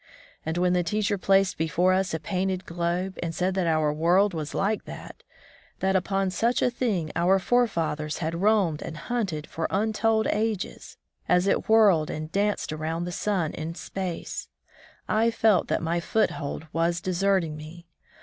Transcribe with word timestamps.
And 0.43 0.57
when 0.57 0.73
the 0.73 0.81
teacher 0.81 1.15
placed 1.19 1.59
before 1.59 1.93
us 1.93 2.11
a 2.11 2.19
painted 2.19 2.65
globe, 2.65 3.19
and 3.21 3.35
said 3.35 3.53
that 3.53 3.67
our 3.67 3.93
world 3.93 4.33
was 4.33 4.55
like 4.55 4.85
that— 4.85 5.21
that 5.79 5.95
upon 5.95 6.31
such 6.31 6.63
a 6.63 6.71
thing 6.71 7.11
om* 7.15 7.37
forefathers 7.37 8.17
had 8.17 8.41
roamed 8.41 8.81
and 8.81 8.97
hunted 8.97 9.45
for 9.45 9.67
untold 9.69 10.25
ages, 10.31 10.97
as 11.29 11.45
it 11.45 11.69
whirled 11.69 12.09
and 12.09 12.31
danced 12.31 12.73
around 12.73 13.03
the 13.05 13.11
sun 13.11 13.51
in 13.53 13.75
space— 13.75 14.49
I 15.21 15.29
felt 15.29 15.67
that 15.67 15.83
my 15.83 15.99
foothold 15.99 16.65
was 16.73 16.99
deserting 16.99 17.55
me. 17.55 17.85